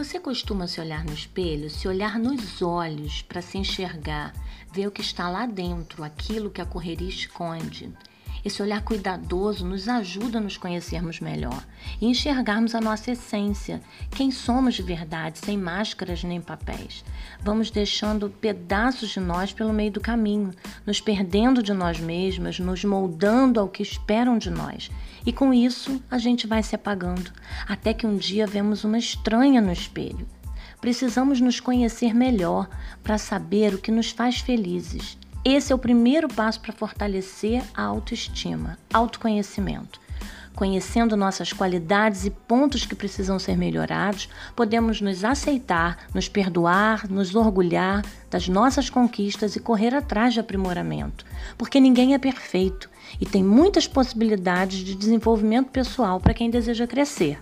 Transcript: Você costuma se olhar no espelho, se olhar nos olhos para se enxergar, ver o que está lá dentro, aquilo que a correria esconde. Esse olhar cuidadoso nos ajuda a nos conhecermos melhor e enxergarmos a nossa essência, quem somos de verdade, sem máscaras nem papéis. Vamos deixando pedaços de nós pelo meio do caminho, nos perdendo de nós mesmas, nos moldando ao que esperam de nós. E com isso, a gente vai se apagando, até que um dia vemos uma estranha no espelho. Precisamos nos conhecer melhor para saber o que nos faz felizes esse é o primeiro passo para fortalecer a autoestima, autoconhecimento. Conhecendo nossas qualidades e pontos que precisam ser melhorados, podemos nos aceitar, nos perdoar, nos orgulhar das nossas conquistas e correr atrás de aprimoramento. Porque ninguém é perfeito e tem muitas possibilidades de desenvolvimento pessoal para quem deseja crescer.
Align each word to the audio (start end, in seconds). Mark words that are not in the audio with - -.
Você 0.00 0.18
costuma 0.18 0.66
se 0.66 0.80
olhar 0.80 1.04
no 1.04 1.12
espelho, 1.12 1.68
se 1.68 1.86
olhar 1.86 2.18
nos 2.18 2.62
olhos 2.62 3.20
para 3.20 3.42
se 3.42 3.58
enxergar, 3.58 4.32
ver 4.72 4.86
o 4.86 4.90
que 4.90 5.02
está 5.02 5.28
lá 5.28 5.44
dentro, 5.44 6.02
aquilo 6.02 6.48
que 6.48 6.62
a 6.62 6.64
correria 6.64 7.06
esconde. 7.06 7.92
Esse 8.44 8.62
olhar 8.62 8.82
cuidadoso 8.82 9.66
nos 9.66 9.86
ajuda 9.86 10.38
a 10.38 10.40
nos 10.40 10.56
conhecermos 10.56 11.20
melhor 11.20 11.64
e 12.00 12.06
enxergarmos 12.06 12.74
a 12.74 12.80
nossa 12.80 13.10
essência, 13.10 13.82
quem 14.10 14.30
somos 14.30 14.74
de 14.74 14.82
verdade, 14.82 15.38
sem 15.38 15.58
máscaras 15.58 16.24
nem 16.24 16.40
papéis. 16.40 17.04
Vamos 17.42 17.70
deixando 17.70 18.30
pedaços 18.30 19.10
de 19.10 19.20
nós 19.20 19.52
pelo 19.52 19.72
meio 19.72 19.92
do 19.92 20.00
caminho, 20.00 20.50
nos 20.86 21.00
perdendo 21.00 21.62
de 21.62 21.74
nós 21.74 22.00
mesmas, 22.00 22.58
nos 22.58 22.84
moldando 22.84 23.60
ao 23.60 23.68
que 23.68 23.82
esperam 23.82 24.38
de 24.38 24.50
nós. 24.50 24.90
E 25.26 25.32
com 25.32 25.52
isso, 25.52 26.02
a 26.10 26.16
gente 26.16 26.46
vai 26.46 26.62
se 26.62 26.74
apagando, 26.74 27.30
até 27.68 27.92
que 27.92 28.06
um 28.06 28.16
dia 28.16 28.46
vemos 28.46 28.84
uma 28.84 28.98
estranha 28.98 29.60
no 29.60 29.72
espelho. 29.72 30.26
Precisamos 30.80 31.42
nos 31.42 31.60
conhecer 31.60 32.14
melhor 32.14 32.66
para 33.02 33.18
saber 33.18 33.74
o 33.74 33.78
que 33.78 33.92
nos 33.92 34.10
faz 34.10 34.38
felizes 34.38 35.18
esse 35.44 35.72
é 35.72 35.74
o 35.74 35.78
primeiro 35.78 36.28
passo 36.28 36.60
para 36.60 36.72
fortalecer 36.72 37.62
a 37.74 37.82
autoestima, 37.82 38.78
autoconhecimento. 38.92 39.98
Conhecendo 40.54 41.16
nossas 41.16 41.52
qualidades 41.52 42.26
e 42.26 42.30
pontos 42.30 42.84
que 42.84 42.94
precisam 42.94 43.38
ser 43.38 43.56
melhorados, 43.56 44.28
podemos 44.54 45.00
nos 45.00 45.24
aceitar, 45.24 46.08
nos 46.12 46.28
perdoar, 46.28 47.08
nos 47.08 47.34
orgulhar 47.34 48.04
das 48.28 48.48
nossas 48.48 48.90
conquistas 48.90 49.56
e 49.56 49.60
correr 49.60 49.94
atrás 49.94 50.34
de 50.34 50.40
aprimoramento. 50.40 51.24
Porque 51.56 51.80
ninguém 51.80 52.12
é 52.12 52.18
perfeito 52.18 52.90
e 53.18 53.24
tem 53.24 53.42
muitas 53.42 53.88
possibilidades 53.88 54.80
de 54.80 54.94
desenvolvimento 54.94 55.70
pessoal 55.70 56.20
para 56.20 56.34
quem 56.34 56.50
deseja 56.50 56.86
crescer. 56.86 57.38